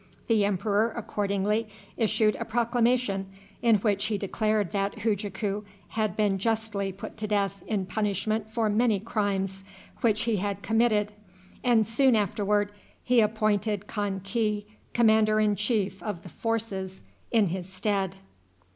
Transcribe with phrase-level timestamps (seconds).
[0.25, 3.27] The emperor accordingly issued a proclamation,
[3.61, 8.67] in which he declared that Hujaku had been justly put to death in punishment for
[8.67, 9.63] many crimes
[9.97, 11.13] which he had committed,
[11.63, 12.71] and soon afterward
[13.03, 18.17] he appointed Kan ki commander in chief of the forces in his stead.